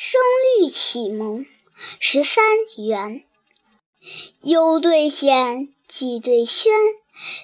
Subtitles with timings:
[0.00, 0.20] 声
[0.60, 1.44] 律启蒙
[1.98, 2.44] 十三
[2.86, 3.24] 元，
[4.42, 6.72] 幽对县，蓟对轩，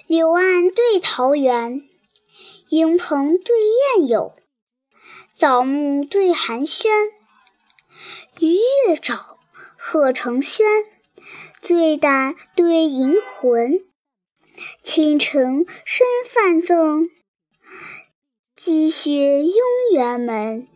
[0.07, 1.85] 柳岸对桃源，
[2.69, 3.57] 莺鹏对
[3.97, 4.37] 燕友，
[5.35, 6.87] 枣木对寒暄。
[8.39, 8.53] 鱼
[8.87, 9.35] 跃沼，
[9.77, 10.65] 鹤成轩，
[11.61, 13.83] 醉胆对银魂。
[14.81, 17.09] 倾城身泛赠，
[18.55, 19.53] 积雪拥
[19.93, 20.69] 辕门。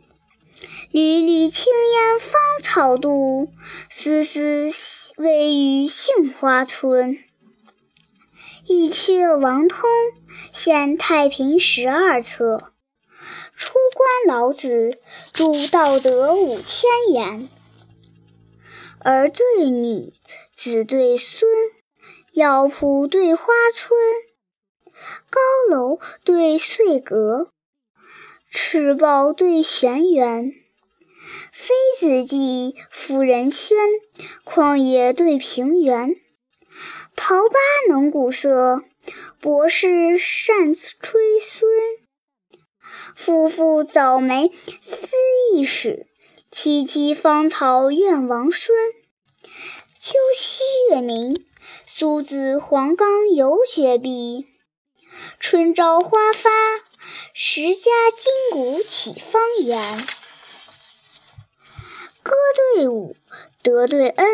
[0.91, 3.53] 缕缕青烟芳草渡，
[3.91, 4.71] 丝丝
[5.17, 7.19] 微雨杏花村。
[8.65, 9.87] 一阙王通
[10.51, 12.71] 现太平十二册，
[13.55, 14.99] 出关老子
[15.31, 17.47] 著道德五千言。
[19.01, 20.11] 儿对女，
[20.55, 21.47] 子对孙，
[22.31, 23.91] 药铺对花村，
[25.29, 27.51] 高楼对翠阁，
[28.49, 30.55] 赤豹对玄垣。
[31.61, 33.77] 妃子记，夫人轩，
[34.45, 36.15] 旷野对平原。
[37.17, 38.85] 刨八能鼓瑟，
[39.41, 41.65] 博士善吹箫。
[43.13, 45.17] 夫妇早梅思
[45.51, 46.07] 易始，
[46.49, 48.73] 萋萋芳草怨王孙。
[49.99, 51.45] 秋夕月明，
[51.85, 54.47] 苏子黄冈游绝壁。
[55.41, 56.49] 春朝花发，
[57.33, 60.07] 十家金鼓起方圆。
[62.79, 63.13] 对舞，
[63.61, 64.25] 德对恩，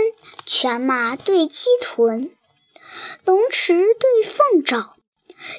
[0.46, 2.30] 犬马对鸡豚，
[3.24, 4.98] 龙池对凤爪，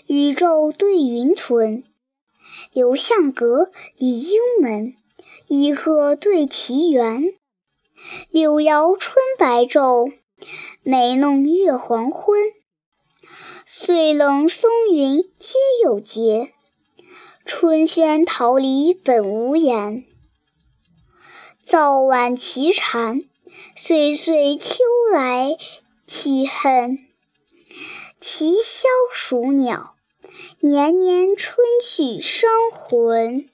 [0.06, 1.82] 宇宙对云屯，
[2.72, 4.94] 刘向阁，李应门，
[5.48, 7.34] 一鹤对奇园，
[8.30, 10.12] 柳摇春白昼，
[10.84, 12.40] 梅弄月黄昏。
[13.64, 16.52] 岁冷松云皆有节，
[17.44, 20.05] 春轩桃李本无言。
[21.78, 23.20] 早晚齐蝉，
[23.76, 24.82] 岁岁秋
[25.12, 25.58] 来
[26.06, 27.06] 气恨。
[28.18, 29.94] 齐萧数鸟，
[30.60, 33.44] 年年春去生魂。